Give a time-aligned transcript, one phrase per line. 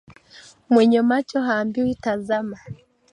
[0.69, 2.59] Mwenye macho haambiwi tazama